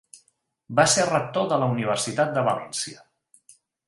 Va 0.77 0.85
ser 0.93 1.03
rector 1.09 1.45
de 1.51 1.59
la 1.63 1.67
Universitat 1.73 2.31
de 2.39 2.45
València. 2.47 3.05